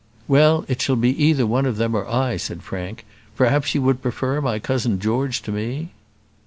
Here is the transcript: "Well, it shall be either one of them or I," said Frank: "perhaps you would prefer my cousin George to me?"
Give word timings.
"Well, 0.27 0.65
it 0.67 0.81
shall 0.81 0.95
be 0.95 1.11
either 1.25 1.45
one 1.45 1.67
of 1.67 1.77
them 1.77 1.93
or 1.93 2.07
I," 2.09 2.35
said 2.37 2.63
Frank: 2.63 3.05
"perhaps 3.37 3.75
you 3.75 3.83
would 3.83 4.01
prefer 4.01 4.41
my 4.41 4.57
cousin 4.57 4.99
George 4.99 5.43
to 5.43 5.51
me?" 5.51 5.91